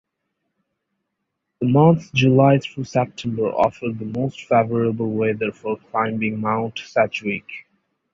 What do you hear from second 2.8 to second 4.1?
September offer the